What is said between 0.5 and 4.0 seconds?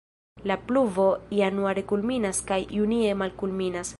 La pluvo januare kulminas kaj junie malkulminas.